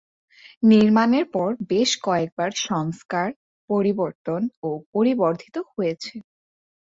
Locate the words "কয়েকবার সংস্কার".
2.03-3.27